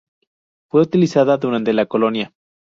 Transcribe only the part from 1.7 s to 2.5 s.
la colonia.